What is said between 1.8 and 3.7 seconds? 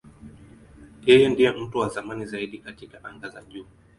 zamani zaidi katika anga za juu.